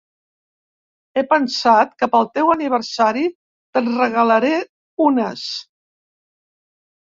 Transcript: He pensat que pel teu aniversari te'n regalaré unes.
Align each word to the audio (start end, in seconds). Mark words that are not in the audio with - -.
He 1.19 1.23
pensat 1.33 1.93
que 1.99 2.09
pel 2.15 2.25
teu 2.37 2.49
aniversari 2.53 3.27
te'n 3.77 3.91
regalaré 4.01 4.51
unes. 5.11 5.45